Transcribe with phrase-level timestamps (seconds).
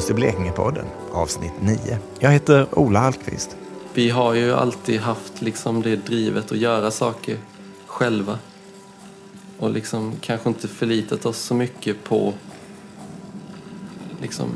[0.00, 1.98] Konst i Blekinge-podden, avsnitt 9.
[2.18, 3.56] Jag heter Ola Hallqvist.
[3.94, 7.36] Vi har ju alltid haft liksom det drivet att göra saker
[7.86, 8.38] själva.
[9.58, 12.34] Och liksom kanske inte förlitat oss så mycket på
[14.20, 14.48] liksom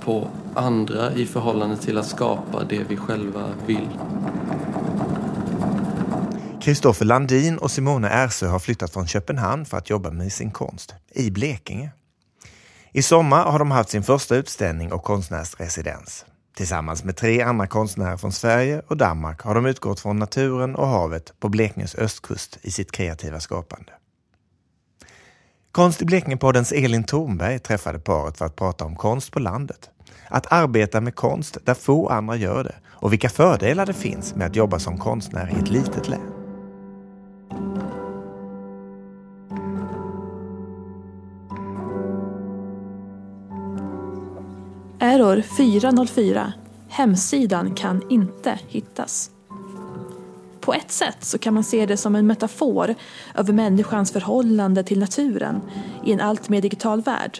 [0.00, 3.88] på andra i förhållande till att skapa det vi själva vill.
[6.60, 10.94] Kristoffer Landin och Simone Ersö har flyttat från Köpenhamn för att jobba med sin konst
[11.14, 11.90] i Blekinge.
[12.92, 16.24] I sommar har de haft sin första utställning och konstnärsresidens.
[16.56, 20.86] Tillsammans med tre andra konstnärer från Sverige och Danmark har de utgått från naturen och
[20.86, 23.92] havet på Blekinges östkust i sitt kreativa skapande.
[25.72, 29.90] Konst i Blekinge-poddens Elin Thornberg träffade paret för att prata om konst på landet.
[30.28, 34.46] Att arbeta med konst där få andra gör det och vilka fördelar det finns med
[34.46, 36.39] att jobba som konstnär i ett litet län.
[45.02, 46.52] Error 404.
[46.88, 49.30] Hemsidan kan inte hittas.
[50.60, 52.94] På ett sätt så kan man se det som en metafor
[53.34, 55.60] över människans förhållande till naturen
[56.04, 57.38] i en allt mer digital värld.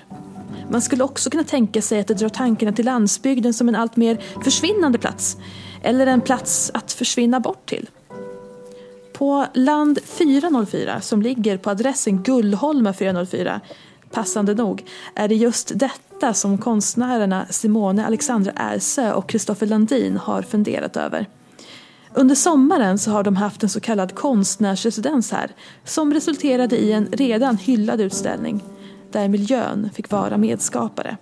[0.71, 3.97] Man skulle också kunna tänka sig att det drar tankarna till landsbygden som en allt
[3.97, 5.37] mer försvinnande plats.
[5.83, 7.91] Eller en plats att försvinna bort till.
[9.13, 13.61] På land 404 som ligger på adressen Gullholma 404
[14.13, 20.43] Passande nog är det just detta som konstnärerna Simone Alexandra Ersö och Kristoffer Landin har
[20.43, 21.27] funderat över.
[22.15, 25.51] Under sommaren så har de haft en så kallad konstnärsresidens här
[25.85, 28.65] som resulterade i en redan hyllad utställning
[29.11, 31.17] där miljön fick vara medskapare.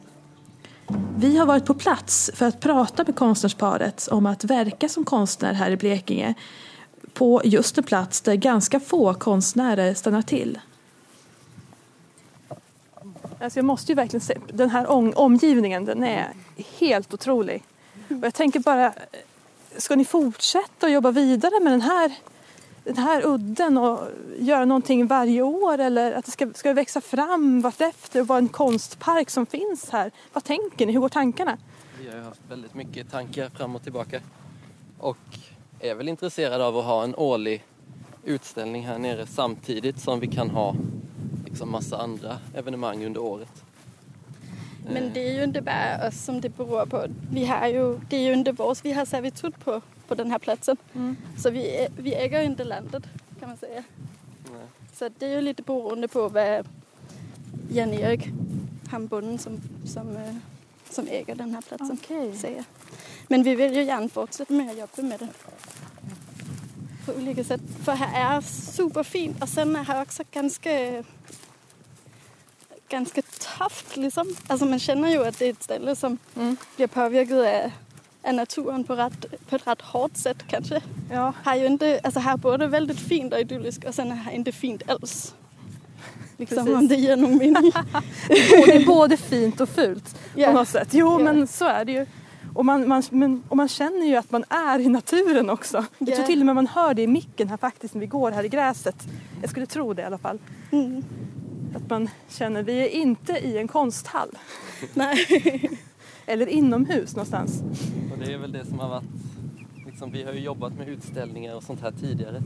[1.16, 5.52] Vi har varit på plats för att prata med konstnärsparet om att verka som konstnär
[5.52, 6.34] här i Blekinge
[7.14, 10.58] på just en plats där ganska få konstnärer stannar till.
[13.40, 14.86] Alltså jag måste ju verkligen säga, den här
[15.18, 16.32] omgivningen den är
[16.78, 17.62] helt otrolig.
[18.08, 18.92] Och jag tänker bara,
[19.76, 22.12] ska ni fortsätta att jobba vidare med den här,
[22.84, 24.00] den här udden och
[24.38, 28.48] göra någonting varje år eller att det ska, ska växa fram vartefter och vara en
[28.48, 30.10] konstpark som finns här?
[30.32, 30.92] Vad tänker ni?
[30.92, 31.58] Hur går tankarna?
[32.00, 34.20] Vi har ju haft väldigt mycket tankar fram och tillbaka
[34.98, 35.18] och
[35.80, 37.64] är väl intresserade av att ha en årlig
[38.24, 40.74] utställning här nere samtidigt som vi kan ha
[41.48, 43.64] liksom massa andra evenemang under året.
[44.92, 47.06] Men det är ju inte bara oss som det beror på.
[47.30, 50.38] Vi har ju, det är ju inte vårt, vi har servitut på, på den här
[50.38, 50.76] platsen.
[50.94, 51.16] Mm.
[51.38, 53.02] Så vi, vi äger inte landet
[53.40, 53.84] kan man säga.
[54.52, 54.62] Nej.
[54.92, 56.66] Så det är ju lite beroende på vad
[57.70, 58.28] Jan-Erik,
[58.90, 60.34] han bonden som, som, eh,
[60.90, 62.34] som äger den här platsen, okay.
[62.34, 62.64] säger.
[63.28, 65.28] Men vi vill ju gärna fortsätta med att jobba med det.
[67.08, 67.60] På olika sätt.
[67.84, 71.04] För här är superfint och sen är här också ganska
[72.88, 74.34] ganska tufft liksom.
[74.46, 76.56] Alltså man känner ju att det är ett ställe som mm.
[76.76, 77.70] blir påverkat av,
[78.28, 80.82] av naturen på, rätt, på ett rätt hårt sätt kanske.
[81.10, 81.32] Ja.
[81.44, 84.52] Här, ju inte, alltså här både väldigt fint och idylliskt och sen är här inte
[84.52, 85.34] fint alls.
[86.36, 86.74] Liksom Precis.
[86.74, 87.72] om det ger någon mening.
[88.28, 90.52] det är både fint och fult yeah.
[90.52, 90.88] på något sätt.
[90.90, 91.34] Jo yeah.
[91.34, 92.06] men så är det ju.
[92.58, 95.76] Och man, man, men, och man känner ju att man är i naturen också.
[95.76, 95.88] Yeah.
[95.98, 98.30] Jag tror till och med man hör det i micken här faktiskt när vi går
[98.30, 99.06] här i gräset.
[99.40, 100.38] Jag skulle tro det i alla fall.
[100.72, 101.04] Mm.
[101.74, 104.38] Att man känner, vi är inte i en konsthall.
[104.94, 105.18] Nej.
[106.26, 107.62] Eller inomhus någonstans.
[108.12, 109.04] Och det är väl det som har varit,
[109.86, 112.42] liksom, vi har ju jobbat med utställningar och sånt här tidigare.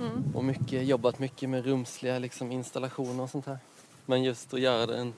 [0.00, 0.24] Mm.
[0.34, 3.58] Och mycket, jobbat mycket med rumsliga liksom, installationer och sånt här.
[4.06, 5.12] Men just att göra den,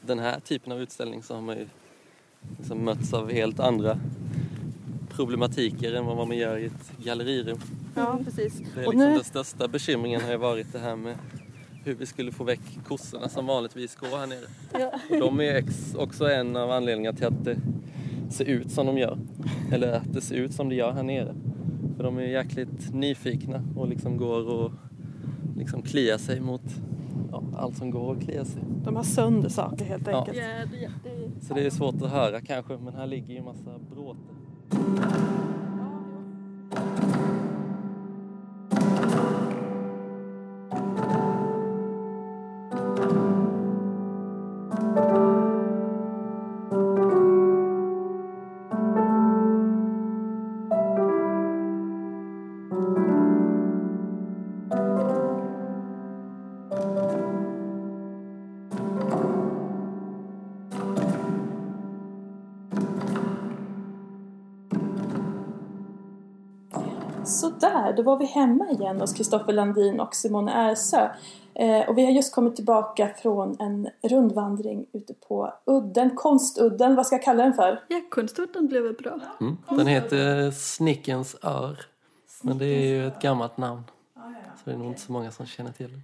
[0.00, 1.66] den här typen av utställning så har man ju
[2.58, 3.98] liksom mötts av helt andra
[5.10, 7.58] problematiker än vad man gör i ett gallerirum.
[7.94, 8.62] Ja, precis.
[8.74, 9.14] Det är liksom nu...
[9.14, 11.16] Den största bekymringen har ju varit det här med
[11.84, 14.46] hur vi skulle få väck kossorna som vanligtvis går här nere.
[14.72, 15.00] Ja.
[15.10, 15.64] Och de är
[15.96, 17.56] också en av anledningarna till att det
[18.30, 19.18] ser ut som de gör.
[19.72, 21.34] Eller att det ser ut som det gör här nere.
[21.96, 24.72] För de är jäkligt nyfikna och liksom går och
[25.56, 26.62] liksom kliar sig mot
[27.30, 28.62] ja, allt som går att klia sig.
[28.84, 30.38] De har sönder saker helt enkelt.
[30.38, 30.44] Ja.
[30.44, 31.15] det, det...
[31.40, 34.20] Så det är svårt att höra kanske men här ligger ju en massa bråte.
[67.60, 71.08] Sådär, då var vi hemma igen hos Kristoffer Landin och Simone Ersö.
[71.54, 77.06] Eh, och vi har just kommit tillbaka från en rundvandring ute på udden, konstudden, vad
[77.06, 77.82] ska jag kalla den för?
[77.88, 79.20] Ja, konstudden blev väl bra.
[79.40, 79.56] Mm.
[79.68, 81.78] Den heter Snickens ör.
[82.42, 83.82] Men det är ju ett gammalt namn.
[84.56, 86.00] Så det är nog inte så många som känner till det.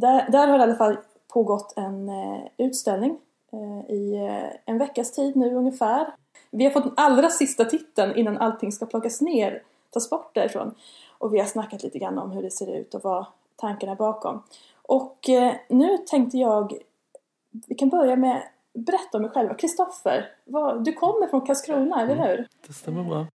[0.00, 0.96] Där, där har det i alla fall
[1.32, 3.18] pågått en eh, utställning
[3.52, 6.06] eh, i eh, en veckas tid nu ungefär.
[6.50, 10.74] Vi har fått den allra sista titeln innan allting ska plockas ner, tas bort därifrån.
[11.18, 14.42] Och vi har snackat lite grann om hur det ser ut och vad tankarna bakom.
[14.82, 16.78] Och eh, nu tänkte jag,
[17.66, 18.42] vi kan börja med
[18.74, 19.54] berätta om er själva.
[19.54, 20.30] Kristoffer,
[20.84, 22.46] du kommer från Karlskrona, eller hur?
[22.66, 23.26] Det stämmer bra.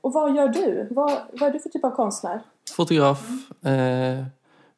[0.00, 0.88] Och vad gör du?
[0.90, 2.42] Vad, vad är du för typ av konstnär?
[2.76, 3.28] Fotograf.
[3.64, 4.24] Eh,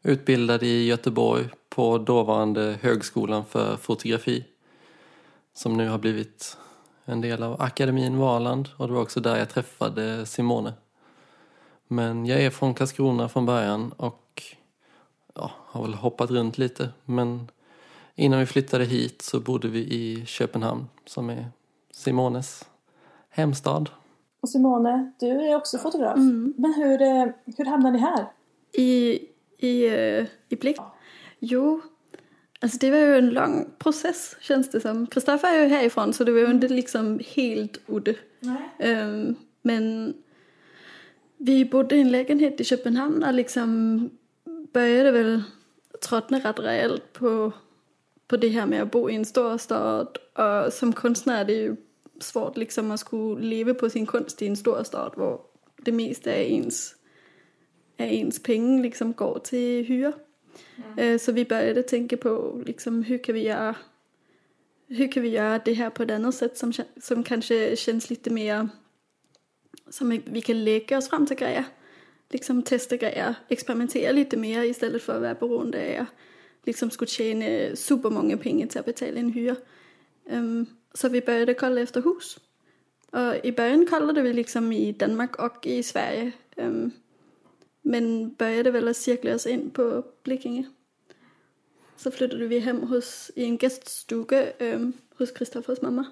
[0.03, 4.45] utbildad i Göteborg på dåvarande Högskolan för fotografi.
[5.55, 6.57] Som nu har blivit
[7.05, 10.73] en del av akademin Valand och det var också där jag träffade Simone.
[11.89, 14.43] Men jag är från Karlskrona från början och
[15.35, 16.89] ja, har väl hoppat runt lite.
[17.05, 17.51] Men
[18.15, 21.47] innan vi flyttade hit så bodde vi i Köpenhamn som är
[21.91, 22.65] Simones
[23.31, 23.91] hemstad.
[24.41, 26.17] Och Simone, du är också fotograf.
[26.17, 26.55] Mm.
[26.57, 28.27] Men hur, eh, hur hamnade ni här?
[28.73, 29.19] I,
[29.59, 30.77] i, uh, i Blick?
[31.39, 31.81] Jo,
[32.61, 35.07] alltså det var ju en lång process känns det som.
[35.07, 38.15] Kristoffer är ju härifrån så det var ju inte liksom helt udde.
[38.79, 40.15] Um, men
[41.37, 44.11] vi bodde i en lägenhet i Köpenhamn och liksom
[44.73, 45.43] började väl
[46.09, 47.53] tröttna rätt rejält på,
[48.29, 50.19] på det här med att bo i en storstad.
[50.35, 51.77] Och som konstnär det är ju
[52.21, 55.39] svårt liksom att skulle leva på sin konst i en storstad där
[55.77, 56.95] det mesta är ens,
[57.97, 60.13] är ens pengar liksom går till hyra.
[60.99, 61.19] Mm.
[61.19, 63.75] Så vi började tänka på liksom, hur kan vi göra
[64.89, 66.73] hur kan vi göra det här på ett annat sätt som,
[67.03, 68.69] som kanske känns lite mer
[69.91, 71.65] som vi kan lägga oss fram till grejer
[72.29, 76.07] liksom testa grejer, experimentera lite mer istället för att vara beroende av
[76.65, 79.57] liksom skulle tjäna supermånga pengar till att betala en hyra.
[80.31, 82.39] Um, så vi började kolla efter hus.
[83.11, 86.33] Och i början kollade vi liksom i Danmark och i Sverige.
[86.57, 86.91] Um,
[87.83, 90.65] men började väl att cirkla oss in på Blekinge.
[91.97, 96.05] Så flyttade vi hem hos, i en gäststuga um, ehm, hos Kristoffers mamma.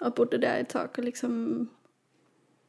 [0.00, 1.68] Och bodde där ett tag och liksom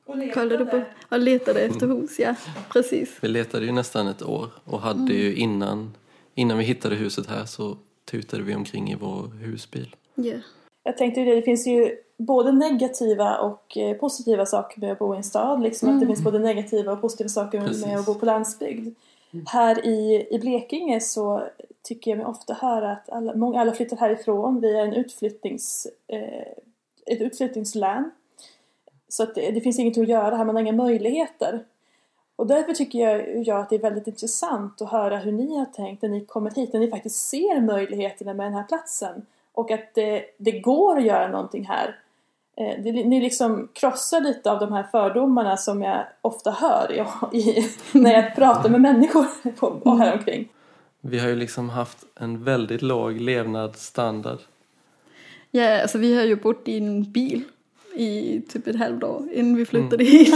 [0.08, 0.66] och letade.
[0.66, 1.98] på, och letade efter mm.
[1.98, 2.36] hus, ja.
[2.74, 3.18] Precis.
[3.22, 5.16] Vi letade ju nästan ett år och hade mm.
[5.16, 5.94] ju innan,
[6.36, 7.78] innan vi hittade huset här så
[8.12, 9.96] tutade vi omkring i vår husbil.
[10.16, 10.40] Yeah.
[10.84, 15.14] Jag tänkte det, det finns ju både negativa och eh, positiva saker med att bo
[15.14, 15.62] i en stad.
[15.62, 15.98] Liksom mm.
[15.98, 16.16] att det mm.
[16.16, 17.86] finns både negativa och positiva saker Precis.
[17.86, 18.96] med att bo på landsbygd.
[19.34, 19.46] Mm.
[19.50, 21.44] Här i, i Blekinge så
[21.84, 24.62] tycker jag mig ofta höra att alla, många, alla flyttar härifrån.
[24.62, 26.48] Vi är en utflyttnings, eh,
[27.06, 28.12] ett utflyttningslän.
[29.10, 31.64] Så att det, det finns inget att göra här, man har inga möjligheter.
[32.36, 35.66] Och därför tycker jag, jag att det är väldigt intressant att höra hur ni har
[35.66, 39.26] tänkt när ni kommer hit, när ni faktiskt ser möjligheterna med den här platsen.
[39.54, 42.00] Och att det, det går att göra någonting här.
[42.58, 47.40] Eh, det, ni liksom krossar lite av de här fördomarna som jag ofta hör i,
[47.40, 50.50] i, när jag pratar med människor på, och här omkring.
[51.02, 54.40] Vi har ju liksom haft en väldigt låg levnadsstandard.
[55.52, 57.44] Ja, alltså vi har ju bott i en bil
[57.98, 60.18] i typ ett halvår innan vi flyttade mm.
[60.18, 60.34] hit.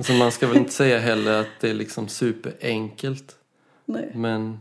[0.06, 3.36] Så man ska väl inte säga heller att det är liksom superenkelt.
[3.84, 4.12] Nej.
[4.14, 4.58] Men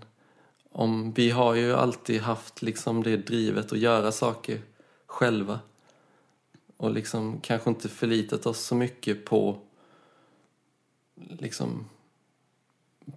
[0.72, 4.62] om, vi har ju alltid haft liksom det drivet att göra saker
[5.06, 5.60] själva.
[6.78, 9.58] Och liksom kanske inte förlitat oss så mycket på
[11.16, 11.86] liksom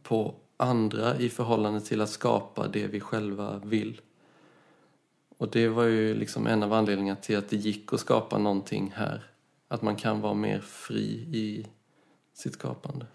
[0.03, 4.01] på andra i förhållande till att skapa det vi själva vill.
[5.43, 8.93] Och det var ju liksom en av anledningarna till att det gick att skapa någonting
[8.97, 9.23] här.
[9.69, 11.67] Att man kan vara mer fri i
[12.35, 13.07] sitt skapande.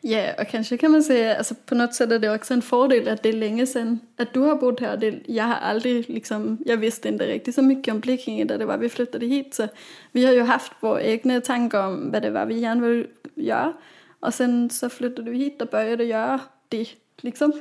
[0.00, 2.62] Ja, yeah, och kanske kan man säga, alltså på något sätt är det också en
[2.62, 4.96] fördel att det är länge sedan att du har bott här.
[4.96, 8.66] Det, jag har aldrig liksom, jag visste inte riktigt så mycket om Blekinge där det
[8.66, 9.54] var vi flyttade hit.
[9.54, 9.68] Så
[10.12, 13.72] vi har ju haft våra egna tankar om vad det var vi gärna vill göra.
[14.20, 17.52] Och sen så flyttade vi hit och började göra det liksom.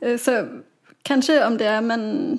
[0.00, 0.46] Eh, så
[1.02, 2.38] kanske om det är man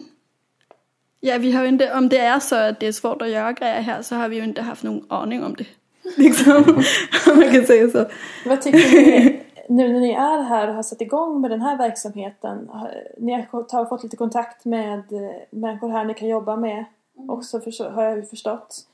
[1.20, 3.52] Ja, vi har ju inte, om det är så att det är svårt att göra
[3.52, 5.66] grejer här så har vi ju inte haft någon aning om det.
[6.18, 6.84] Liksom,
[7.28, 8.06] om man kan säga så.
[8.46, 11.78] Vad tycker ni, nu när ni är här och har satt igång med den här
[11.78, 12.70] verksamheten,
[13.18, 16.86] ni har fått lite kontakt med eh, människor här ni kan jobba med
[17.18, 17.30] mm.
[17.30, 18.86] också har jag ju förstått.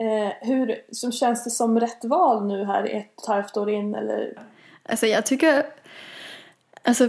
[0.00, 3.70] Eh, hur som känns det som rätt val nu här ett och ett halvt år
[3.70, 4.38] in eller?
[4.82, 5.66] Alltså jag tycker,
[6.82, 7.08] alltså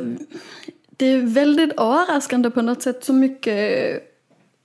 [0.89, 4.14] det är väldigt överraskande på något sätt så mycket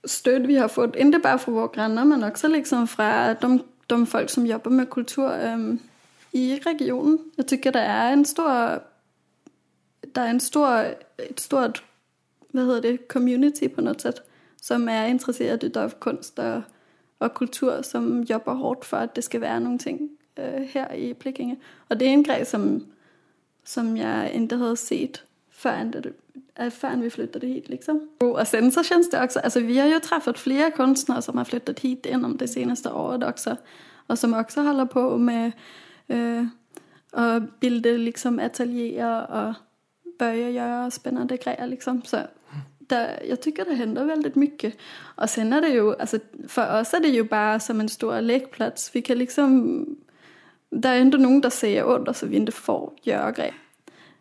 [0.03, 4.05] stöd vi har fått, inte bara från våra grannar men också liksom från de, de
[4.05, 5.31] folk som jobbar med kultur.
[5.53, 5.79] Um,
[6.31, 7.31] i regionen.
[7.35, 8.79] Jag tycker det är en stor,
[10.01, 10.85] det är en stor,
[11.17, 11.83] ett stort,
[12.51, 14.21] vad heter det, community på något sätt
[14.61, 16.61] som är intresserade av konst och,
[17.17, 21.13] och kultur som jobbar hårt för att det ska vara någonting äh, øh, här i
[21.13, 21.55] Blekinge.
[21.89, 22.85] Och det är en grej som,
[23.63, 26.13] som jag inte hade sett förrän, det,
[26.55, 28.09] förrän vi flyttade hit liksom.
[28.19, 31.45] Och sen så känns det också, alltså vi har ju träffat flera konstnärer som har
[31.45, 33.57] flyttat hit inom det senaste året också.
[34.07, 35.51] Och som också håller på med
[36.07, 36.45] äh,
[37.11, 39.55] att bilda liksom ateljéer och
[40.19, 42.01] börja göra spännande grejer liksom.
[42.05, 42.17] Så
[42.77, 44.77] där, jag tycker det händer väldigt mycket.
[45.15, 48.21] Och sen är det ju, alltså för oss är det ju bara som en stor
[48.21, 48.95] lekplats.
[48.95, 49.85] Vi kan liksom,
[50.69, 53.55] det är ändå någon som säger åt oss att vi inte får göra grejer.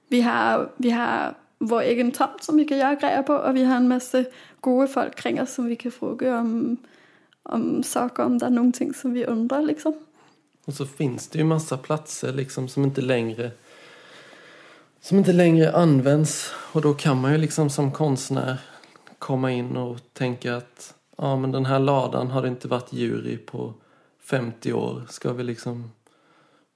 [0.08, 3.64] Vi har, vi har vår egen tomt som vi kan göra grejer på och vi
[3.64, 4.24] har en massa
[4.60, 6.76] goda folk kring oss som vi kan fråga om,
[7.42, 10.04] om saker, om det är någonting som vi undrar liksom.
[10.64, 13.50] Och så finns det ju massa platser liksom som inte längre
[15.00, 18.56] som inte längre används och då kan man ju liksom som konstnär
[19.18, 22.92] komma in och tänka att ja ah, men den här ladan har det inte varit
[22.92, 23.74] djur i på
[24.20, 25.02] 50 år.
[25.08, 25.90] Ska vi liksom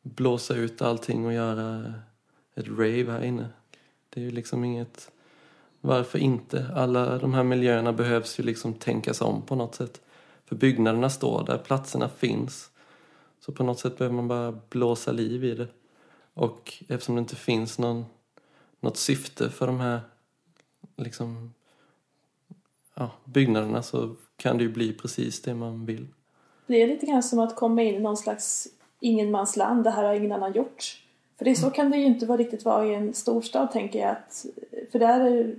[0.02, 1.94] blåsa ut allting och göra
[2.54, 3.48] ett rave här inne?
[4.14, 5.10] Det är ju liksom inget...
[5.80, 6.70] Varför inte?
[6.74, 10.00] Alla de här miljöerna behövs ju liksom tänkas om på något sätt.
[10.44, 12.70] För byggnaderna står där, platserna finns.
[13.40, 15.68] Så på något sätt behöver man bara blåsa liv i det.
[16.34, 18.04] Och eftersom det inte finns någon,
[18.80, 20.00] något syfte för de här
[20.96, 21.54] liksom,
[22.94, 26.06] ja, byggnaderna så kan det ju bli precis det man vill.
[26.66, 28.68] Det är lite grann som att komma in i någon slags
[29.00, 29.84] ingenmansland.
[29.84, 31.03] Det här har ingen annan gjort.
[31.38, 34.10] För det så kan det ju inte vara riktigt vara i en storstad tänker jag.
[34.10, 34.46] Att,
[34.92, 35.54] för där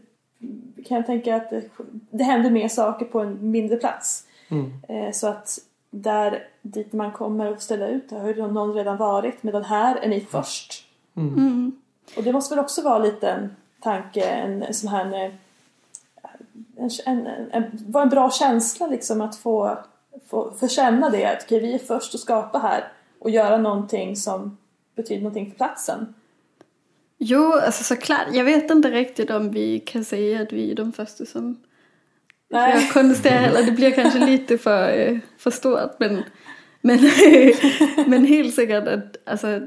[0.86, 1.64] kan jag tänka att det,
[2.10, 4.24] det händer mer saker på en mindre plats.
[4.50, 4.74] Mm.
[4.88, 8.98] Eh, så att där dit man kommer och ställa ut det har ju någon redan
[8.98, 10.88] varit medan här är ni först.
[11.16, 11.34] Mm.
[11.34, 11.72] Mm.
[12.18, 15.32] Och det måste väl också vara lite en tanke, en, en sån här en,
[17.06, 19.78] en, en, en, var en bra känsla liksom att få,
[20.28, 22.88] få, få känna det att okay, vi är först att skapa här
[23.20, 24.58] och göra någonting som
[24.96, 26.14] betyder någonting för platsen.
[27.18, 28.28] Jo, alltså såklart.
[28.34, 31.64] Jag vet inte riktigt om vi kan säga att vi är de första som
[32.50, 32.74] Nej.
[32.74, 33.64] gör konst där heller.
[33.64, 36.00] Det blir kanske lite för, eh, för stort.
[36.00, 36.24] Men,
[36.82, 37.00] men,
[38.08, 39.62] men helt säkert att alltså,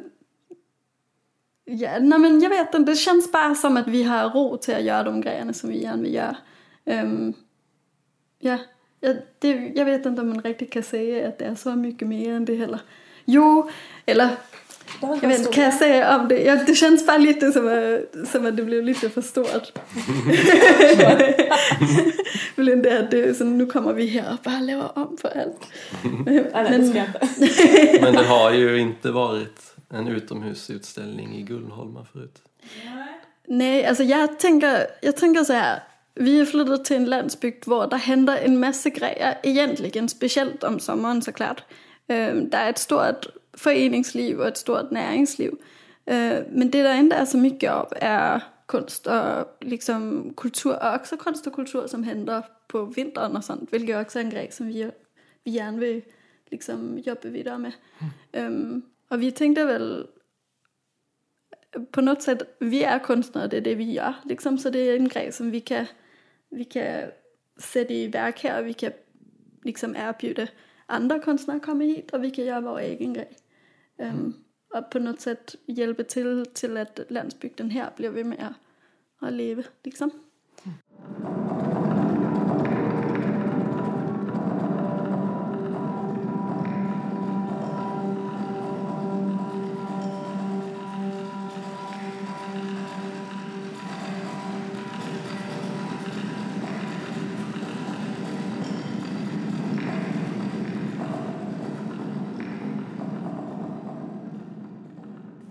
[1.71, 4.75] Ja, nej men jag vet inte, det känns bara som att vi har råd till
[4.75, 6.37] att göra de grejerna som vi gärna vill göra.
[6.85, 7.35] Um,
[8.39, 8.59] ja,
[9.01, 12.09] jag, det, jag vet inte om man riktigt kan säga att det är så mycket
[12.09, 12.81] mer än det heller.
[13.25, 13.71] Jo,
[14.07, 14.31] eller
[15.01, 16.43] jag vet kan jag säga om det?
[16.43, 19.73] Ja, det känns bara lite som att, som att det blev lite för stort.
[22.57, 25.67] Men det är det, så nu kommer vi här och bara lavar om för allt.
[26.73, 27.13] Inte.
[28.03, 32.43] Men det har ju inte varit en utomhusutställning i Gullholma förut.
[33.47, 35.83] Nej, alltså jag tänker, jag tänker så här.
[36.15, 40.81] Vi är flyttat till en landsbygd där det händer en massa grejer, egentligen speciellt om
[40.81, 41.63] sommaren såklart.
[42.09, 43.27] Um, det är ett stort
[43.59, 45.51] föreningsliv och ett stort näringsliv.
[45.51, 50.95] Uh, men det där inte är så mycket av är konst och liksom kultur, och
[50.95, 54.49] också konst och kultur som händer på vintern och sånt, vilket också är en grej
[54.51, 54.91] som vi,
[55.45, 56.03] vi gärna vill
[56.51, 57.73] liksom jobba vidare med.
[58.33, 60.07] Um, och vi tänkte väl
[61.91, 64.15] på något sätt, vi är konstnärer, det är det vi gör.
[64.25, 65.87] Liksom, så det är en grej som vi kan,
[66.51, 67.11] vi kan
[67.59, 68.63] sätta i verk här.
[68.63, 68.93] Vi kan
[69.63, 70.47] liksom erbjuda
[70.87, 73.37] andra konstnärer att komma hit och vi kan göra vår egen grej.
[73.99, 74.35] Um,
[74.75, 78.55] och på något sätt hjälpa till till att landsbygden här blir vi med
[79.19, 79.63] att leva.
[79.83, 80.11] Liksom.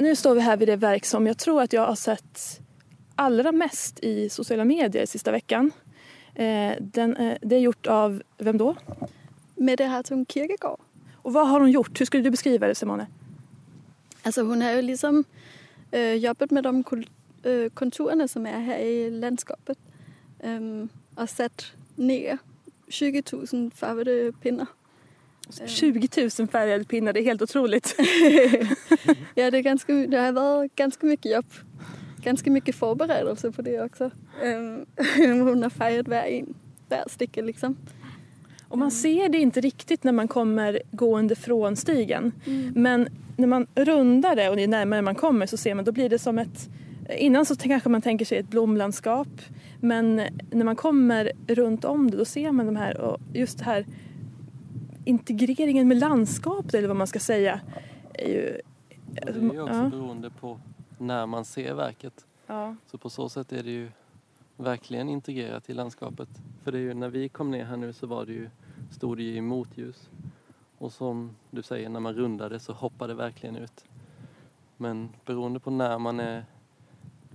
[0.08, 2.60] Nu står vi här vid det verk som jag tror att jag har sett
[3.16, 5.72] allra mest i sociala medier sista veckan.
[6.36, 8.76] Eh, den, eh, det är gjort av, vem då?
[9.56, 10.80] Med det här som Kierkegaard.
[11.14, 12.02] Och vad har hon gjort?
[12.02, 13.08] Hur skulle du beskriva det Simone?
[14.24, 15.24] Alltså hon har ju liksom
[15.92, 16.84] äh, jobbat med de
[17.44, 19.78] äh, konturerna som är här i landskapet.
[20.40, 22.38] Ähm, och satt ner
[22.88, 24.68] 20 000 färgade pinnar.
[25.66, 27.96] 20 000 färgade pinnar, det är helt otroligt.
[29.36, 31.46] ja, det, är ganska, det har varit ganska mycket jobb.
[32.24, 34.12] Ganska mycket förberedelse på det också.
[34.44, 34.86] Ähm,
[35.46, 36.46] hon har färgat varje,
[36.90, 37.78] varje stycke liksom.
[38.70, 42.32] Och man ser det inte riktigt när man kommer gående från stigen.
[42.46, 42.74] Mm.
[42.76, 46.10] Men när man rundar det och ju närmare man kommer så ser man, då blir
[46.10, 46.70] det som ett
[47.18, 49.28] Innan så kanske man tänker sig ett blomlandskap
[49.80, 50.16] men
[50.52, 53.86] när man kommer runt om det då ser man de här och just det här
[55.08, 57.62] integreringen med landskapet eller vad man ska säga.
[58.14, 58.62] Är ju,
[59.10, 60.60] Det är ju också ja, beroende på
[60.98, 62.26] när man ser verket.
[62.48, 62.76] ja.
[62.86, 63.90] Så på så sätt är det ju
[64.56, 66.30] verkligen integrerat i landskapet.
[66.64, 68.50] För det är ju när vi kom ner här nu så var det ju,
[68.92, 70.10] stod det ju i motljus.
[70.78, 73.86] Och som du säger, när man rundade så hoppade det verkligen ut.
[74.78, 76.46] Men beroende på när man är,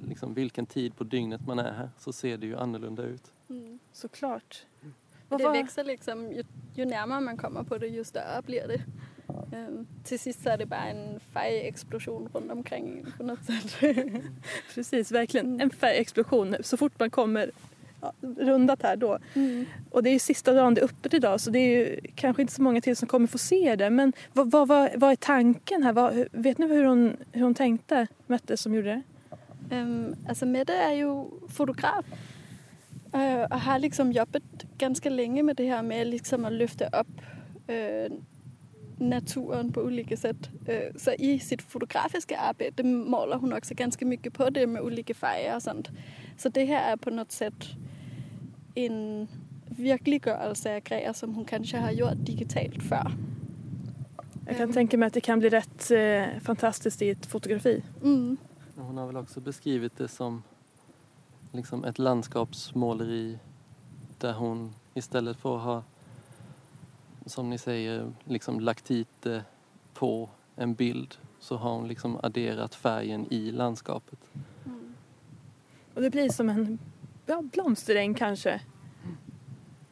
[0.06, 3.32] liksom vilken tid på dygnet man är här så ser det ju annorlunda ut.
[3.48, 3.78] Mm.
[3.92, 4.66] Såklart.
[5.28, 8.80] Det växer liksom, ju, ju närmare man kommer på det ju större blir det.
[9.56, 13.76] Ehm, till sist så är det bara en färgexplosion runt omkring på något sätt.
[14.74, 15.60] Precis, verkligen.
[15.60, 17.50] En färgexplosion så fort man kommer
[18.00, 19.18] ja, rundat här då.
[19.34, 19.66] Mm.
[19.90, 22.42] Och det är ju sista dagen det är öppet idag så det är ju kanske
[22.42, 23.90] inte så många till som kommer få se det.
[23.90, 25.92] Men vad, vad, vad, vad är tanken här?
[25.92, 29.02] Vad, vet ni hur hon, hur hon tänkte, Mette, som gjorde det?
[29.76, 32.04] Øhm, altså Mette er jo fotograf
[33.16, 34.42] øh, og har liksom jobbet
[34.78, 37.06] ganske længe med det her med liksom at løfte op
[37.68, 38.10] øh,
[38.98, 40.50] naturen på olika sätt.
[40.68, 45.14] Øh, så i sitt fotografiska arbete målar hon också ganska mycket på det med olika
[45.14, 45.90] färger och sånt.
[46.36, 47.76] Så det här är på något sätt
[48.74, 49.28] en
[49.78, 53.12] virkeliggørelse af grejer, som hun kanske har gjort digitalt før.
[54.46, 57.82] Jag kan tänka mig att det kan bli rätt eh, fantastiskt i ett fotografi.
[58.02, 58.36] Mm.
[58.76, 60.42] Hon har väl också beskrivit det som
[61.52, 63.38] liksom ett landskapsmåleri
[64.18, 65.82] där hon istället för att ha,
[67.26, 69.44] som ni säger, liksom lagt hit det
[69.94, 74.18] på en bild så har hon liksom adderat färgen i landskapet.
[75.94, 76.78] Och det blir som en
[77.26, 78.60] ja, blomsteräng kanske.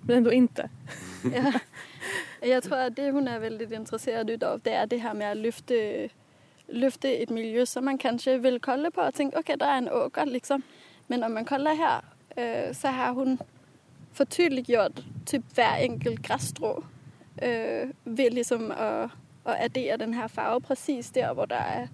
[0.00, 0.70] Men ändå inte.
[1.34, 1.52] Ja.
[2.42, 5.36] Jeg tror, at det, hun er väldigt intresserad av, det er det her med at
[5.36, 6.08] løfte,
[6.68, 9.88] løfte et miljø, som man kanskje vil kolde på og tænke, okay, der er en
[9.88, 10.62] åker, liksom.
[11.10, 12.04] Men om man kolder her,
[12.38, 13.38] øh, så har hun
[14.12, 16.84] fortydeliggjort typ hver enkelt græsstrå
[17.42, 19.10] øh, ved ligesom at,
[19.44, 21.86] at addere den her farve præcis der, hvor der er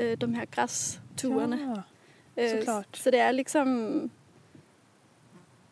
[0.00, 1.84] øh, de her græsturene.
[2.36, 2.44] Ja.
[2.44, 2.86] Øh, såklart.
[2.92, 4.10] Så det er liksom...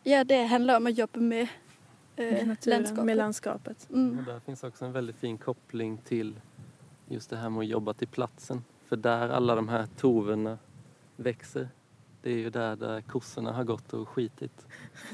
[0.07, 1.47] Ja, det handler om at jobbe med
[2.19, 3.07] øh, Med naturen, landskapet.
[3.07, 3.87] med landskapet.
[3.91, 4.19] Mm.
[4.19, 6.41] Och där finns också en väldigt fin koppling till
[7.09, 8.65] just det här med att jobba till platsen.
[8.89, 10.59] För där alla de här toverna
[11.17, 11.69] växer,
[12.23, 14.67] det är ju där, där kossorna har gått och skitit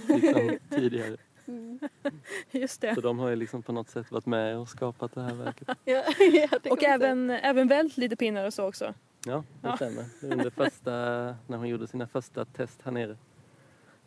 [0.09, 1.17] liksom, tidigare.
[1.47, 1.79] Mm.
[2.51, 2.95] Just det.
[2.95, 5.69] Så de har ju liksom på något sätt varit med och skapat det här verket.
[5.85, 6.03] Ja,
[6.71, 8.95] Och även, även vält lite pinnar och så också.
[9.27, 9.77] Ja, det Ja.
[9.77, 10.05] stämmer.
[10.23, 10.91] Under första,
[11.47, 13.17] när hon gjorde sina första test här nere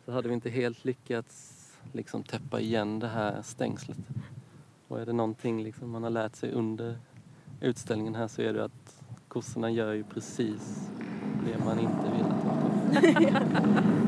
[0.04, 1.52] så hade vi inte helt lyckats
[1.92, 3.98] liksom täppa igen det här stängslet.
[4.88, 6.98] Och är det någonting liksom man har lärt sig under
[7.60, 10.90] utställningen här så är det att kossorna gör ju precis
[11.46, 12.45] det man inte vill att
[12.90, 13.96] de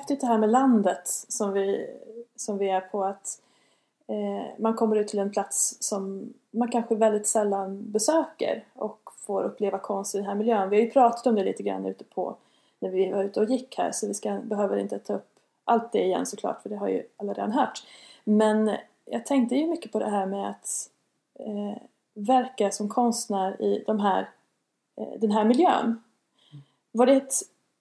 [0.00, 1.90] häftigt det här med landet som vi,
[2.36, 3.42] som vi är på att
[4.06, 9.42] eh, man kommer ut till en plats som man kanske väldigt sällan besöker och får
[9.42, 10.70] uppleva konst i den här miljön.
[10.70, 12.36] Vi har ju pratat om det lite grann ute på
[12.78, 15.28] när vi var ute och gick här så vi ska, behöver inte ta upp
[15.64, 17.82] allt det igen såklart för det har ju alla redan hört.
[18.24, 20.90] Men jag tänkte ju mycket på det här med att
[21.38, 21.82] eh,
[22.14, 24.30] verka som konstnär i de här,
[24.96, 26.02] eh, den här miljön.
[26.92, 27.34] Var det ett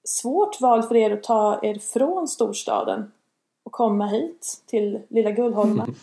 [0.09, 3.11] svårt val för er att ta er från storstaden
[3.63, 5.87] och komma hit till lilla Gullholma?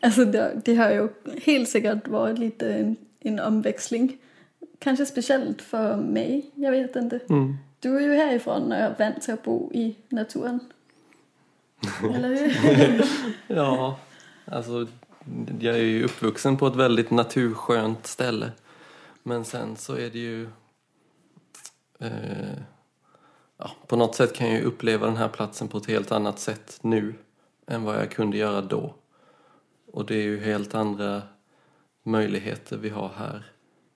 [0.00, 1.08] Altså, det, det har jo
[1.46, 4.18] helt sikkert været lidt en, en omveksling.
[4.78, 7.20] Kanskje specielt for mig, jeg vet inte.
[7.80, 10.60] Du är ju härifrån och är vant till att bo i naturen.
[12.14, 13.04] Eller hur?
[13.56, 13.98] Ja,
[14.44, 14.86] alltså
[15.60, 18.50] jag är ju uppvuxen på ett väldigt naturskönt ställe.
[19.22, 20.48] Men sen så är det ju...
[21.98, 22.58] Eh,
[23.58, 26.78] ja, på något sätt kan jag uppleva den här platsen på ett helt annat sätt
[26.82, 27.14] nu
[27.66, 28.94] än vad jag kunde göra då.
[29.92, 31.22] Och det är ju helt andra
[32.02, 33.42] möjligheter vi har här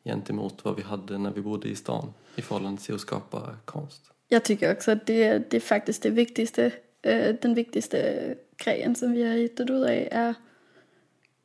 [0.05, 4.11] gentemot vad vi hade när vi bodde i stan i förhållande till att skapa konst.
[4.29, 9.12] Jag tycker också att det, det är faktiskt det viktigaste, eh, den viktigaste grejen som
[9.12, 10.35] vi har hittat ut av är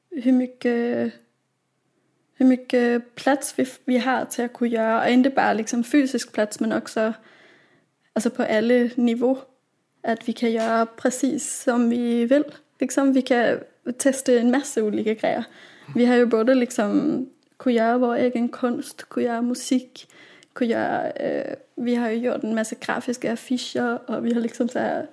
[0.09, 1.13] hur mycket,
[2.33, 6.31] hur mycket plats vi, vi har till att kunna göra, och inte bara liksom fysisk
[6.31, 7.13] plats men också
[8.15, 9.37] alltså på alla nivåer.
[10.03, 12.43] Att vi kan göra precis som vi vill.
[12.79, 13.59] Liksom, vi kan
[13.97, 15.43] testa en massa olika grejer.
[15.95, 17.25] Vi har ju både liksom
[17.57, 20.07] kunnat göra vår egen konst, kunnat göra musik,
[20.53, 24.69] kunnat göra, eh, vi har ju gjort en massa grafiska affischer och vi har liksom
[24.69, 25.07] så här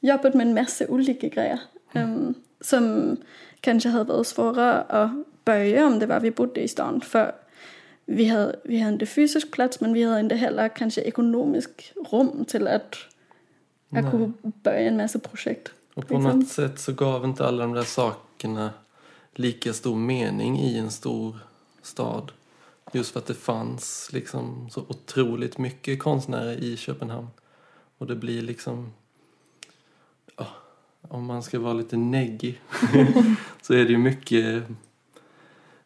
[0.00, 1.60] jobbat med en massa olika grejer.
[1.94, 3.16] Um, som
[3.60, 5.10] kanske hade varit svårare att
[5.44, 7.00] börja om det var vi bodde i stan.
[7.00, 7.32] För
[8.06, 12.44] vi hade, vi hade inte fysisk plats men vi hade inte heller kanske ekonomisk rum
[12.44, 12.96] till att,
[13.90, 15.72] att kunna börja en massa projekt.
[15.94, 16.38] Och på liksom.
[16.38, 18.70] något sätt så gav inte alla de där sakerna
[19.34, 21.38] lika stor mening i en stor
[21.82, 22.32] stad.
[22.92, 27.28] Just för att det fanns liksom så otroligt mycket konstnärer i Köpenhamn.
[27.98, 28.92] Och det blir liksom...
[30.36, 30.46] Ja,
[31.00, 32.60] om man ska vara lite neggig
[33.62, 34.64] så är det ju mycket...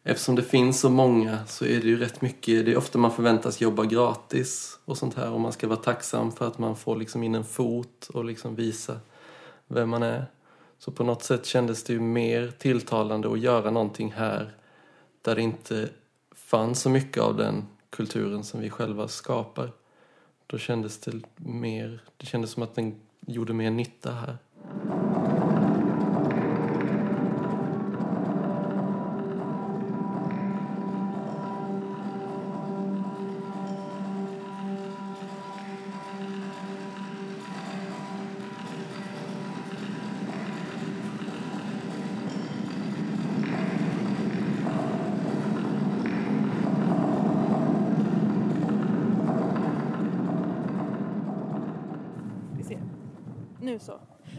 [0.03, 2.65] Eftersom det finns så många så är det ju rätt mycket...
[2.65, 5.31] Det är ofta man förväntas jobba gratis och sånt här.
[5.31, 8.55] Och man ska vara tacksam för att man får liksom in en fot och liksom
[8.55, 8.99] visa
[9.67, 10.25] vem man är.
[10.79, 14.53] Så på något sätt kändes det ju mer tilltalande att göra någonting här
[15.21, 15.89] där det inte
[16.31, 19.71] fanns så mycket av den kulturen som vi själva skapar.
[20.47, 24.37] Då kändes det mer, det kändes som att den gjorde mer nytta här.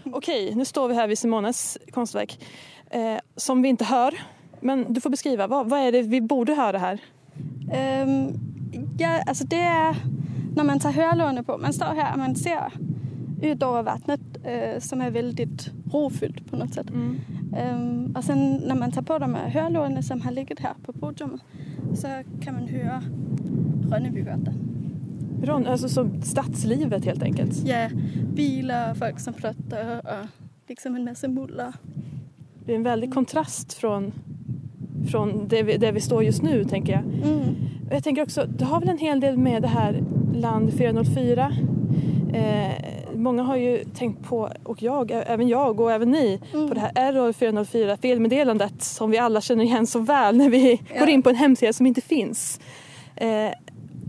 [0.05, 2.45] Okej, nu står vi här vid Simones konstverk
[2.90, 4.14] eh, som vi inte hör.
[4.61, 7.01] Men du får beskriva, vad, vad är det vi borde höra här?
[8.03, 8.33] Um,
[8.99, 9.97] ja, alltså det är
[10.55, 11.59] när man tar hörlurarna på.
[11.59, 12.73] Man står här och man ser
[13.43, 16.90] ut över vattnet uh, som är väldigt rofyllt på något sätt.
[16.90, 17.21] Mm.
[17.75, 20.93] Um, och sen när man tar på de här hörlurarna som har legat här på
[20.93, 21.40] podiumet
[21.95, 22.07] så
[22.43, 23.03] kan man höra
[23.90, 24.69] Rönnebygatan.
[25.42, 27.66] Ron, alltså som stadslivet helt enkelt?
[27.66, 27.88] Ja,
[28.35, 30.26] bilar, folk som pratar och
[30.68, 31.72] liksom en massa muller.
[32.64, 34.12] Det är en väldig kontrast från,
[35.11, 37.03] från det, vi, där vi står just nu tänker jag.
[37.31, 37.55] Mm.
[37.90, 40.03] Jag tänker också, det har väl en hel del med det här
[40.35, 41.53] Land 404
[42.33, 46.68] eh, många har ju tänkt på, och jag, även jag och även ni, mm.
[46.68, 50.81] på det här Error 404, felmeddelandet som vi alla känner igen så väl när vi
[50.94, 51.00] ja.
[51.00, 52.61] går in på en hemsida som inte finns.
[53.16, 53.50] Eh,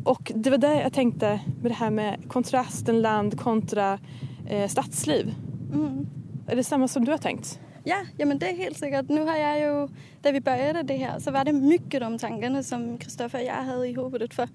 [0.04, 4.00] och det var där jag tänkte med det här med kontrasten land kontra
[4.48, 5.36] eh, stadsliv.
[5.74, 6.08] Mm.
[6.48, 7.60] Är det samma som du har tänkt?
[7.84, 9.10] Ja, ja men det är helt säkert.
[9.10, 9.88] Nu har jag ju,
[10.22, 13.54] när vi började det här så var det mycket de tankarna som Kristoffer och jag
[13.54, 14.34] hade i huvudet.
[14.34, 14.48] För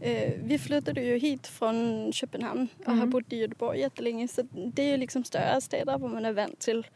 [0.00, 3.00] eh, vi flyttade ju hit från Köpenhamn och mm.
[3.00, 6.32] har bott i Göteborg jättelänge så det är ju liksom större städer där man är
[6.32, 6.86] van till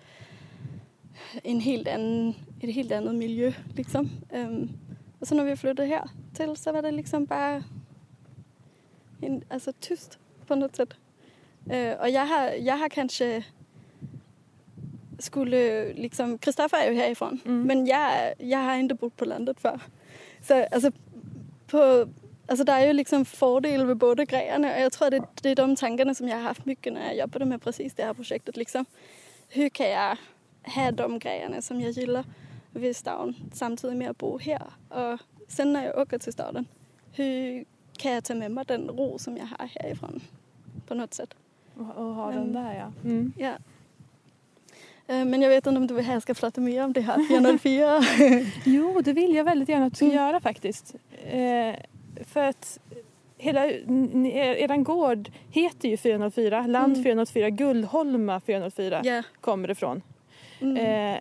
[1.42, 4.08] en helt annan, ett helt annat miljö liksom.
[4.32, 4.70] Um,
[5.18, 7.62] och så när vi flyttade här till så var det liksom bara
[9.48, 10.94] alltså tyst på något sätt.
[11.72, 13.44] Uh, och jag har, jag har kanske
[15.18, 17.62] skulle liksom, Kristoffer är ju härifrån mm.
[17.62, 19.80] men jag, jag har inte bott på landet för.
[20.42, 20.90] Så alltså,
[21.66, 22.08] på,
[22.46, 25.56] alltså det är ju liksom fördel med båda grejerna och jag tror det, det är
[25.56, 28.56] de tankarna som jag har haft mycket när jag jobbade med precis det här projektet.
[28.56, 28.84] Liksom.
[29.48, 30.16] Hur kan jag
[30.62, 32.24] ha de grejerna som jag gillar
[32.70, 34.70] vid stan samtidigt med att bo här?
[34.88, 36.66] Och sen när jag åker till staden,
[37.12, 37.64] hur
[37.96, 40.20] kan jag ta med mig den ro som jag har härifrån
[40.86, 41.34] på något sätt.
[41.74, 43.10] Och, och ha den där ja.
[43.10, 43.32] Mm.
[43.38, 43.52] ja.
[45.08, 48.00] Eh, men jag vet inte om du här ska prata mer om det här 404?
[48.64, 50.16] jo, det vill jag väldigt gärna att du ska mm.
[50.16, 50.94] göra faktiskt.
[51.24, 51.74] Eh,
[52.24, 52.80] för att
[53.38, 57.04] hela er gård heter ju 404, Land mm.
[57.04, 59.24] 404, Guldholma 404 yeah.
[59.40, 60.02] kommer ifrån.
[60.60, 60.76] Mm.
[60.76, 61.20] Eh,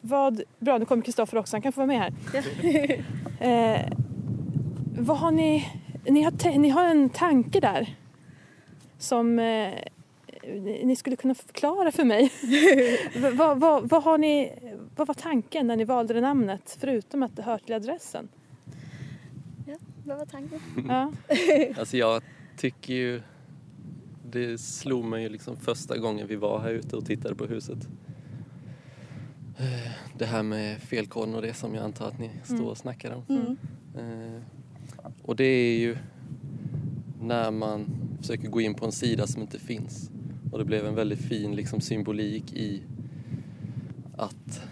[0.00, 2.12] vad, bra, nu kommer Kristoffer också, han kan få vara med här.
[2.62, 3.76] Yeah.
[3.76, 3.92] eh,
[4.98, 5.66] vad har ni
[6.04, 7.96] ni har, ni har en tanke där
[8.98, 9.74] som eh,
[10.82, 12.32] ni skulle kunna förklara för mig.
[13.36, 14.52] vad, vad, vad, har ni,
[14.96, 18.28] vad var tanken när ni valde det namnet förutom att det hör till adressen?
[19.66, 20.60] Ja, vad var tanken?
[20.88, 21.12] Ja.
[21.78, 22.22] alltså jag
[22.56, 23.22] tycker ju
[24.30, 27.88] det slog mig ju liksom första gången vi var här ute och tittade på huset.
[29.58, 32.76] Eh, det här med felkoden och det som jag antar att ni står och mm.
[32.76, 33.24] snackar om.
[33.28, 33.56] Mm.
[33.96, 34.42] Eh,
[35.22, 35.96] och det är ju
[37.20, 37.86] när man
[38.20, 40.10] försöker gå in på en sida som inte finns.
[40.52, 42.82] Och det blev en väldigt fin liksom, symbolik i
[44.16, 44.62] att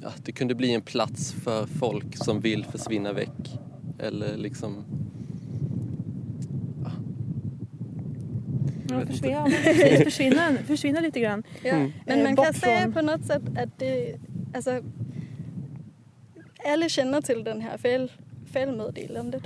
[0.00, 3.58] ja, det kunde bli en plats för folk som vill försvinna väck.
[3.98, 4.84] Eller liksom...
[8.88, 9.50] Ja, försvinna, ja,
[10.04, 11.42] försvinna, försvinna lite grann.
[11.62, 11.70] Ja.
[11.70, 11.92] Mm.
[12.06, 14.16] Men man kan säga på något sätt att det,
[14.54, 14.82] alltså,
[16.64, 18.12] alla känner till den här fel,
[18.54, 19.42] felmeddelandet.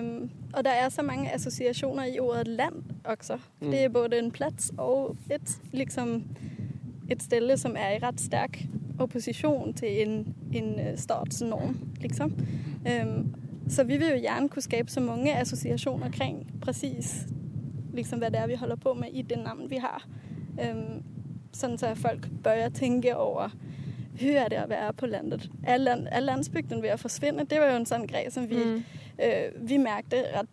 [0.00, 3.38] Um, och det är så många associationer i ordet land också.
[3.60, 3.70] Mm.
[3.70, 6.24] Det är både en plats och ett, liksom,
[7.08, 8.66] ett ställe som är i rätt stark
[8.98, 11.76] opposition till en, en øh, statsnorm.
[12.00, 12.32] Liksom.
[13.02, 13.34] Um,
[13.68, 17.26] så vi vill ju gärna kunna skapa så många associationer kring precis
[17.94, 20.02] liksom, vad det är vi håller på med i det namn vi har.
[20.70, 21.02] Um,
[21.52, 23.50] så att folk börjar tänka över
[24.18, 25.40] hur är det att vara på landet?
[25.66, 27.44] Är, land, är landsbygden vid att försvinna?
[27.44, 28.82] Det var ju en sån grej som vi, mm.
[29.18, 29.78] øh, vi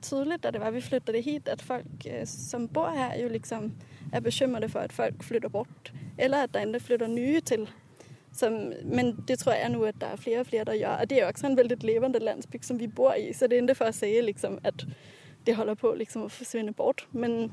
[0.01, 3.71] tydligt när det var vi flyttade hit att folk øh, som bor här ju liksom
[4.13, 7.67] är bekymrade för att folk flyttar bort eller att det inte flyttar nya till.
[8.31, 11.01] Som, men det tror jag nog att det är fler och fler som gör.
[11.01, 13.59] Och det är också en väldigt levande landsbygd som vi bor i så det är
[13.59, 14.81] inte för att säga liksom, att
[15.43, 17.07] det håller på liksom, att försvinna bort.
[17.11, 17.51] Men,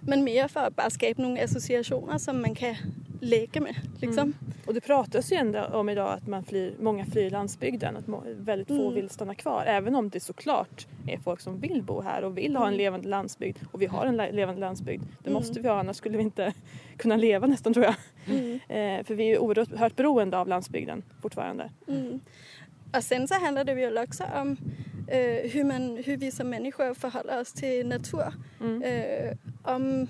[0.00, 2.76] men mer för att bara skapa några associationer som man kan
[3.20, 3.74] leka med.
[4.00, 4.22] Liksom.
[4.22, 4.34] Mm.
[4.66, 8.04] Och det pratas ju ändå om idag att man flyr, många flyr landsbygden, att
[8.36, 8.94] väldigt få mm.
[8.94, 9.64] vill stanna kvar.
[9.66, 12.78] Även om det såklart är folk som vill bo här och vill ha en mm.
[12.78, 13.58] levande landsbygd.
[13.72, 15.02] Och vi har en levande landsbygd.
[15.22, 15.32] Det mm.
[15.32, 16.52] måste vi ha, annars skulle vi inte
[16.96, 17.94] kunna leva nästan tror jag.
[18.26, 18.54] Mm.
[18.68, 21.70] eh, för vi är oerhört beroende av landsbygden fortfarande.
[21.88, 22.20] Mm.
[22.96, 24.56] Och sen så handlar det väl också om
[25.08, 28.32] eh, hur, man, hur vi som människor förhåller oss till natur.
[28.84, 30.08] Eh, om,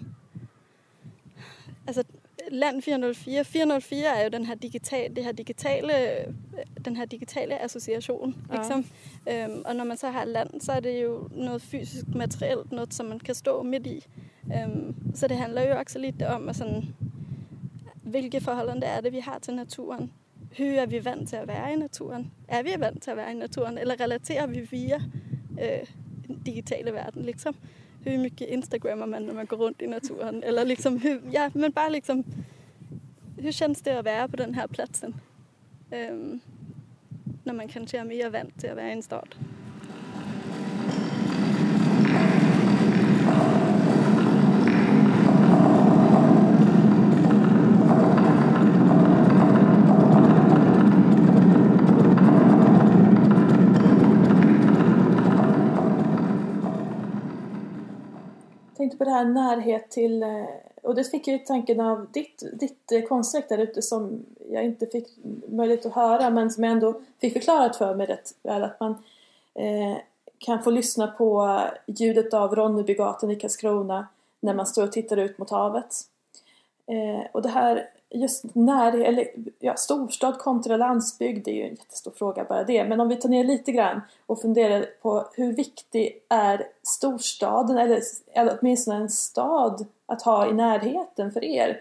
[1.86, 2.02] alltså,
[2.52, 3.44] Land 404.
[3.44, 5.92] 404 är ju den här, digital, det här digitala,
[6.74, 8.34] den här digitala association.
[8.52, 8.84] Liksom.
[9.24, 9.46] Ja.
[9.46, 12.92] Um, och när man så har land så är det ju något fysiskt materiellt, något
[12.92, 14.02] som man kan stå mitt i.
[14.64, 16.94] Um, så det handlar ju också lite om sådan,
[18.02, 20.10] vilka förhållanden är det vi har till naturen?
[20.50, 22.30] Hur är vi vant till att vara i naturen?
[22.48, 25.88] Är vi vant till att vara i naturen eller relaterar vi via uh,
[26.26, 27.22] digitala världen?
[27.22, 27.54] Liksom?
[28.04, 30.42] Hur mycket instagrammar man när man går runt i naturen?
[30.42, 32.24] Eller liksom hur, ja men bara liksom
[33.38, 35.14] hur känns det att vara på den här platsen?
[35.90, 36.40] Um,
[37.44, 39.34] när man kanske är mer vant till att vara i en stad.
[58.80, 60.44] Tänkte på det här närhet till, eh,
[60.82, 64.86] och det fick ju tanken av ditt, ditt eh, konstverk där ute som jag inte
[64.86, 65.06] fick
[65.48, 68.90] möjlighet att höra men som jag ändå fick förklarat för mig rätt väl att man
[69.54, 69.96] eh,
[70.38, 74.06] kan få lyssna på ljudet av Ronnebygatan i Karlskrona
[74.40, 75.96] när man står och tittar ut mot havet.
[76.86, 79.26] Eh, och det här just när, eller
[79.58, 82.84] ja, storstad kontra landsbygd det är ju en jättestor fråga bara det.
[82.84, 88.00] Men om vi tar ner lite grann och funderar på hur viktig är storstaden eller,
[88.32, 91.80] eller åtminstone en stad att ha i närheten för er?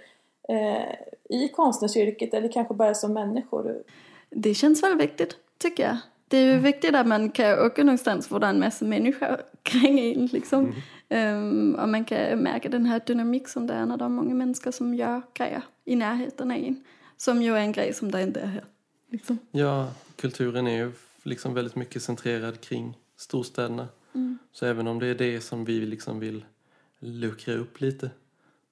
[0.50, 0.94] Eh,
[1.30, 3.84] I konstnärsyrket eller kanske bara som människor?
[4.30, 5.98] Det känns väl viktigt tycker jag.
[6.28, 6.64] Det är ju mm.
[6.64, 10.60] viktigt att man kan åka någonstans där massa människor kring en liksom.
[10.60, 10.76] Mm.
[11.10, 14.36] Um, och man kan märka den här dynamik som det är när det är många
[14.36, 16.84] människor som gör grejer i närheten av en.
[17.18, 18.64] Som ju är en grej som det inte är här.
[19.10, 19.38] Liksom.
[19.52, 20.92] Ja, kulturen är ju
[21.24, 23.88] liksom väldigt mycket centrerad kring storstäderna.
[24.14, 24.38] Mm.
[24.52, 26.46] Så även om det är det som vi liksom vill
[27.00, 28.10] luckra upp lite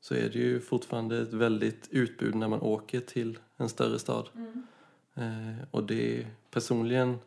[0.02, 4.30] så är det ju fortfarande ett väldigt utbud när man åker till en större stad.
[4.36, 4.63] Mm.
[5.15, 7.17] Eh, och det personligen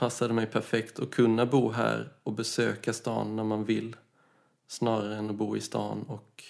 [0.00, 3.96] passade mig perfekt att kunna bo här och besöka stan när man vill
[4.66, 6.44] snarare än att bo i stan och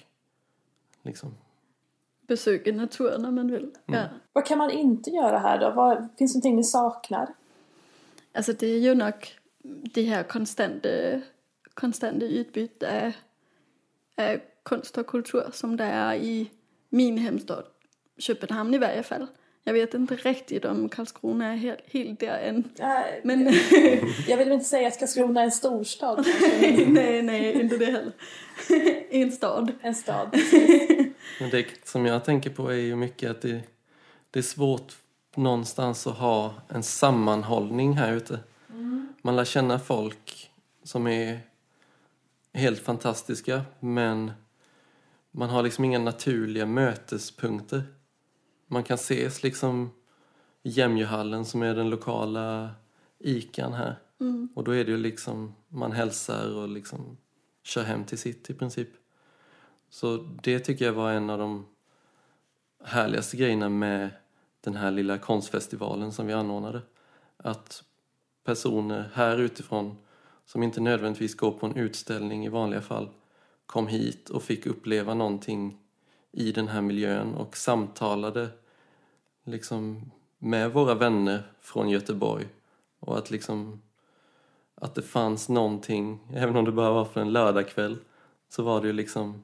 [1.03, 1.35] liksom
[2.27, 3.63] besöka naturen när man vill.
[3.63, 4.01] Mm.
[4.01, 4.05] Ja.
[4.33, 5.71] Vad kan man inte göra här då?
[5.71, 7.29] Vad, finns det någonting ni saknar?
[8.33, 9.15] Alltså det är ju nog
[9.95, 10.89] det här konstanta,
[11.75, 13.13] konstanta utbytet av,
[14.25, 16.51] av konst och kultur som det är i
[16.89, 17.65] min hemstad
[18.19, 19.27] Köpenhamn i varje fall.
[19.65, 22.65] Jag vet inte riktigt om Karlskrona är helt, helt där än.
[22.79, 23.55] Nej, men...
[24.29, 26.27] jag vill inte säga att Karlskrona är en storstad.
[26.87, 28.13] nej, nej, inte det heller.
[29.11, 29.73] en stad.
[29.81, 30.29] En stad,
[31.41, 33.63] Men det som jag tänker på är ju mycket att det,
[34.31, 34.97] det är svårt
[35.37, 38.39] någonstans att ha en sammanhållning här ute.
[38.71, 39.09] Mm.
[39.23, 40.51] Man lär känna folk
[40.85, 41.41] som är
[42.53, 44.33] helt fantastiska men
[45.31, 47.83] man har liksom inga naturliga mötespunkter
[48.71, 49.91] man kan ses liksom
[50.63, 52.71] i Jämjöhallen som är den lokala
[53.19, 53.99] ikan här.
[54.21, 54.49] Mm.
[54.55, 57.17] Och då är det ju liksom, man hälsar och liksom
[57.63, 58.89] kör hem till sitt i princip.
[59.89, 61.67] Så det tycker jag var en av de
[62.85, 64.11] härligaste grejerna med
[64.61, 66.83] den här lilla konstfestivalen som vi anordnade.
[67.37, 67.85] Att
[68.45, 69.97] personer här utifrån
[70.45, 73.09] som inte nödvändigtvis går på en utställning i vanliga fall
[73.67, 75.79] kom hit och fick uppleva någonting
[76.33, 78.49] i den här miljön och samtalade
[79.51, 82.47] liksom med våra vänner från Göteborg
[83.01, 83.81] och att liksom
[84.75, 87.99] att det fanns någonting, även om det bara var för en lördagkväll
[88.49, 89.43] så var det ju liksom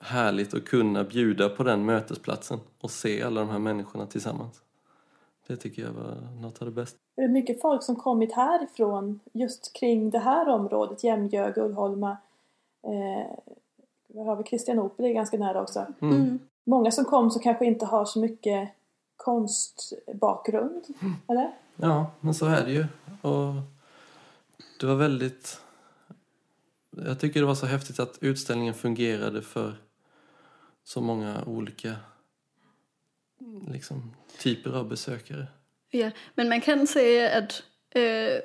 [0.00, 4.62] härligt att kunna bjuda på den mötesplatsen och se alla de här människorna tillsammans.
[5.46, 6.98] Det tycker jag var något av det bästa.
[7.16, 12.16] Är det mycket folk som kommit härifrån just kring det här området, Jämjö, Gullholma?
[12.82, 15.86] Eh, har vi Kristianopel är ganska nära också.
[16.00, 16.16] Mm.
[16.16, 16.38] Mm.
[16.64, 18.70] Många som kom som kanske inte har så mycket
[19.18, 21.14] konstbakgrund, Mm.
[21.28, 21.50] eller?
[21.76, 22.84] Ja, men så är det ju.
[23.22, 23.54] Och
[24.80, 25.60] det var väldigt...
[26.90, 29.74] Jag tycker det var så häftigt att utställningen fungerade för
[30.84, 31.94] så många olika
[33.68, 35.46] liksom, typer av besökare.
[35.90, 37.62] Ja, men man kan säga att
[37.94, 38.40] øh,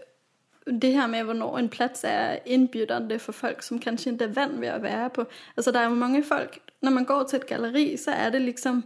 [0.66, 4.62] det här med hvornår en plats är inbjudande för folk som kanske inte är van
[4.62, 5.26] vid att vara på.
[5.56, 8.82] Alltså det är många folk, när man går till ett galleri så är det liksom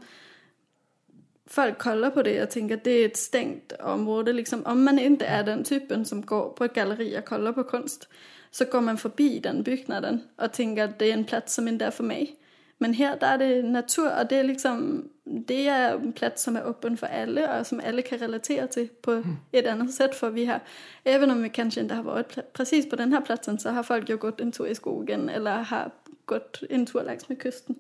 [1.48, 4.34] folk kollar på det och tänker att det är ett stängt område.
[4.34, 7.64] Liksom, om man inte är den typen som går på ett galleri och kollar på
[7.64, 8.08] konst
[8.52, 11.86] så går man förbi den byggnaden och tänker att det är en plats som inte
[11.86, 12.36] är för mig.
[12.78, 16.56] Men här där är det natur och det är liksom det är en plats som
[16.56, 20.30] är öppen för alla och som alla kan relatera till på ett annat sätt för
[20.30, 20.60] vi har,
[21.04, 24.10] även om vi kanske inte har varit precis på den här platsen så har folk
[24.10, 25.92] ju gått en tur i skogen eller har
[26.26, 27.76] gått en tur längs med kusten.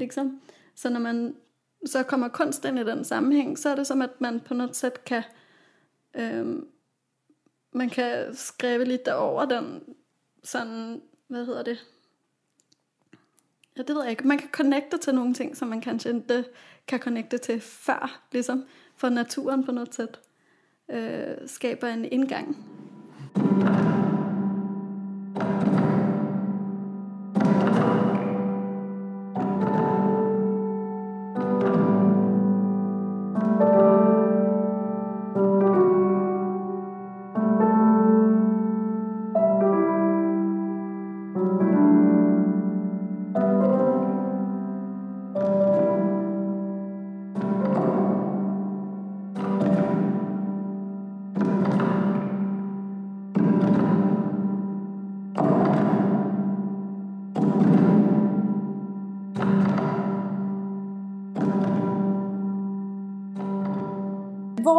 [0.00, 0.40] Liksom.
[0.74, 1.34] Så när man
[1.86, 5.04] så kommer konsten i den sammanhang så är det som att man på något sätt
[5.04, 5.22] kan
[6.14, 6.68] um,
[7.76, 9.94] man kan skriva lite över den
[10.42, 11.00] sån...
[11.26, 11.78] vad heter det?
[13.74, 14.26] Ja, det vet jag inte.
[14.26, 16.44] Man kan connecta till någonting som man kanske inte
[16.84, 18.66] kan connecta till förr, liksom.
[18.96, 20.18] För naturen på något sätt
[20.88, 22.56] øh, skapar en ingång.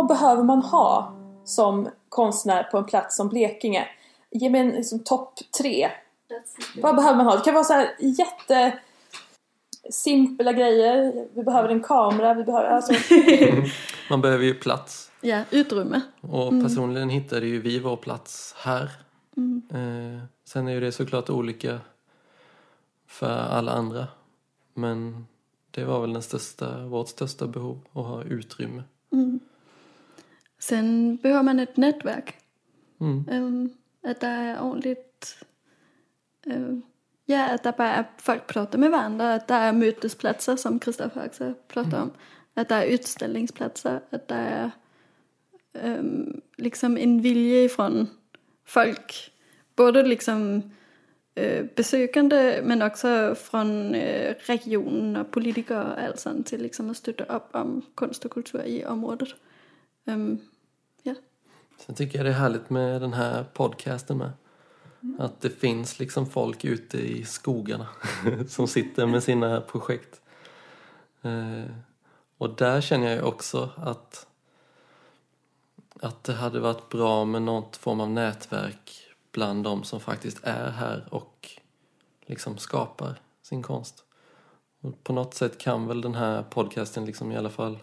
[0.07, 1.13] Vad behöver man ha
[1.45, 3.87] som konstnär på en plats som Blekinge?
[4.31, 5.89] Ge mig en liksom, topp tre.
[6.81, 7.35] Vad behöver man ha?
[7.35, 8.79] Det kan vara så här jätte
[9.91, 11.27] simpla grejer.
[11.33, 12.33] Vi behöver en kamera.
[12.33, 12.93] Vi behöver, alltså,
[14.09, 15.11] Man behöver ju plats.
[15.21, 16.01] Ja, utrymme.
[16.21, 18.91] Och personligen hittade ju vi vår plats här.
[19.71, 21.79] Eh, sen är ju det såklart olika
[23.07, 24.07] för alla andra.
[24.73, 25.27] Men
[25.71, 28.83] det var väl den största, vårt största behov, att ha utrymme.
[30.59, 32.37] Sen behöver man ett nätverk.
[32.99, 33.25] Mm.
[33.31, 33.71] Øhm,
[34.03, 35.43] at der er ordentligt...
[36.47, 36.77] Øh,
[37.27, 41.27] ja, at der bare er folk prater med varandra, at der er møtespladser, som Christoffer
[41.27, 42.11] også prater om.
[42.55, 44.69] At der er utställningsplatser, at der er
[45.83, 48.09] øhm, liksom en vilje från
[48.65, 49.13] folk,
[49.75, 50.63] både liksom
[51.37, 56.95] øh, besøgende, men også från øh, regionen og politikere og alt sådan, til liksom at
[56.95, 59.35] støtte op om kunst og kultur i området.
[61.03, 61.15] Ja.
[61.77, 64.31] Sen tycker jag det är härligt med den här podcasten med.
[65.19, 67.87] Att det finns liksom folk ute i skogarna
[68.47, 70.21] som sitter med sina projekt.
[71.21, 71.71] Eh,
[72.37, 74.27] och där känner jag också att,
[76.01, 80.69] att det hade varit bra med något form av nätverk bland de som faktiskt är
[80.69, 81.49] här och
[82.25, 84.03] liksom skapar sin konst.
[84.81, 87.77] Och på något sätt kan väl den här podcasten liksom i alla fall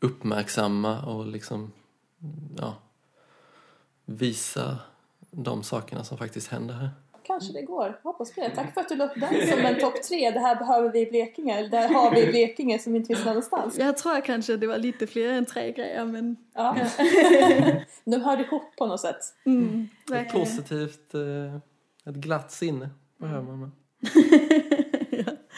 [0.00, 1.72] uppmärksamma och liksom
[2.58, 2.74] ja,
[4.04, 4.78] visa
[5.30, 6.90] de sakerna som faktiskt händer här.
[7.22, 8.00] kanske det går.
[8.02, 8.50] Hoppas på det.
[8.50, 10.30] Tack för att du la upp den som en topp tre.
[10.30, 11.58] Det här behöver vi i Blekinge.
[11.58, 13.78] Eller det här har vi i Blekinge som inte finns någon annanstans.
[13.78, 16.76] Jeg tror kanskje, det var lite fler än tre grejer, men Ja.
[18.04, 19.16] De hörde ihop på något sätt.
[19.46, 20.46] mm, Ett verkligen.
[20.46, 21.54] positivt, eh,
[22.10, 23.72] ett glatt sinne behöver man.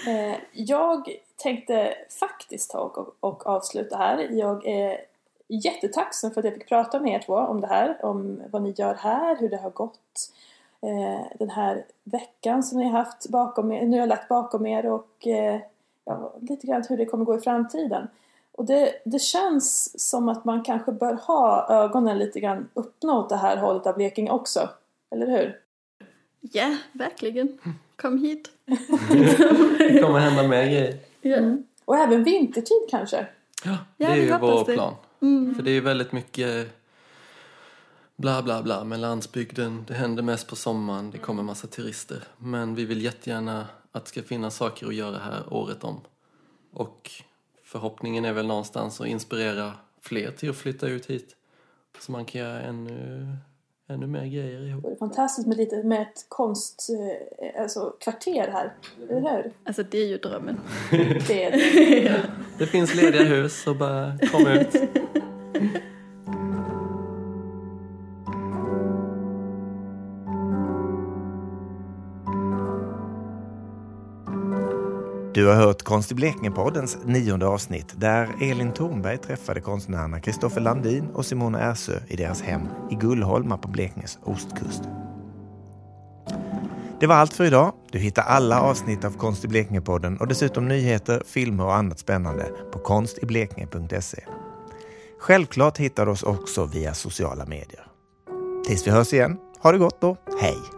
[0.08, 4.28] Eh, jag tänkte faktiskt ta och, och avsluta här.
[4.30, 5.00] Jag är
[5.48, 8.04] jättetacksam för att jag fick prata med er två om det här.
[8.04, 10.32] Om vad ni gör här, hur det har gått.
[10.80, 14.86] Eh, den här veckan som ni har haft bakom er, nu har lagt bakom er
[14.86, 15.60] och eh,
[16.04, 18.08] ja, lite grann hur det kommer gå i framtiden.
[18.52, 23.28] Och det, det känns som att man kanske bör ha ögonen lite grann öppna åt
[23.28, 24.68] det här hållet av Blekinge också.
[25.10, 25.60] Eller hur?
[26.40, 27.58] Ja, verkligen.
[27.96, 28.50] Kom hit.
[29.78, 30.98] det kommer hända mer grejer.
[31.20, 31.36] Ja.
[31.36, 31.64] Mm.
[31.84, 33.26] Och även vintertid kanske?
[33.64, 34.94] Ja, det är ju vår plan.
[35.22, 35.54] Mm.
[35.54, 36.78] För det är väldigt mycket
[38.16, 39.84] bla bla bla med landsbygden.
[39.88, 42.24] Det händer mest på sommaren, det kommer massa turister.
[42.38, 46.00] Men vi vill jättegärna att det ska finnas saker att göra här året om.
[46.72, 47.10] Och
[47.64, 51.36] förhoppningen är väl någonstans att inspirera fler till att flytta ut hit.
[52.00, 53.26] Så man kan göra ännu,
[53.88, 54.84] ännu mer grejer ihop.
[54.84, 56.88] Det är fantastiskt med, lite, med ett konst,
[57.38, 58.72] eh, alltså kvarter här,
[59.10, 59.52] eller hur?
[59.64, 60.60] Alltså det är ju drömmen.
[61.28, 62.22] det, är det.
[62.58, 64.74] det finns lediga hus, så bara kom ut.
[75.38, 81.06] Du har hört Konst i Blekinge-poddens nionde avsnitt där Elin Thornberg träffade konstnärerna Kristoffer Landin
[81.14, 84.82] och Simona Ersö i deras hem i Gullholma på Blekinges ostkust.
[87.00, 87.72] Det var allt för idag.
[87.92, 92.44] Du hittar alla avsnitt av Konst i Blekinge-podden och dessutom nyheter, filmer och annat spännande
[92.72, 94.24] på konstiblekinge.se.
[95.20, 97.86] Självklart hittar du oss också via sociala medier.
[98.66, 100.77] Tills vi hörs igen, ha det gott då, hej!